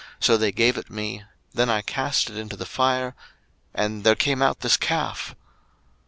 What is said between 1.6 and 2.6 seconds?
I cast it into